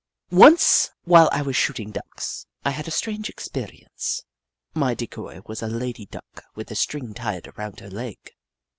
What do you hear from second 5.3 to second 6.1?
was a lady